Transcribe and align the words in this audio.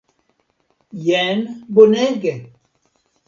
Jen, 1.07 1.45
bonege. 1.79 2.35